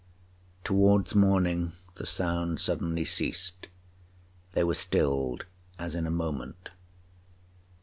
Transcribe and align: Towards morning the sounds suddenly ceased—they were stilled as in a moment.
Towards 0.63 1.13
morning 1.13 1.73
the 1.93 2.07
sounds 2.07 2.63
suddenly 2.63 3.05
ceased—they 3.05 4.63
were 4.63 4.73
stilled 4.73 5.45
as 5.77 5.93
in 5.93 6.07
a 6.07 6.09
moment. 6.09 6.71